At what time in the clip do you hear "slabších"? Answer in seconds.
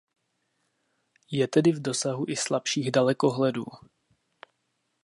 2.35-2.91